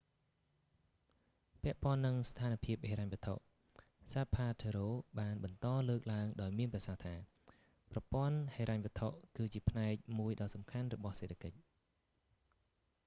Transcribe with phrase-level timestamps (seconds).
[1.63, 3.35] ពាក់ព័ន្ធនឹងស្ថានភាពហិរញ្ញវត្ថុ
[4.13, 4.87] zapatero
[5.19, 7.15] បានបន្តលើកឡើងដោយមានប្រសាសន៍ថា
[7.91, 11.57] ប្រព័ន្ធហិរញ្ញវត្ថុ គឺជាផ្នែកមួយដ៏សំខាន់របស់សេដ្ឋកិច្ច